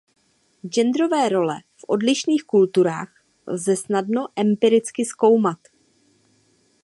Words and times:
Genderové 0.67 1.29
role 1.29 1.61
v 1.77 1.83
odlišných 1.87 2.43
kulturách 2.49 3.13
lze 3.47 3.75
snadno 3.77 4.27
empiricky 4.35 5.05
zkoumat. 5.05 5.59